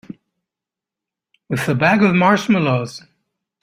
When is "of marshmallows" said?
2.01-3.03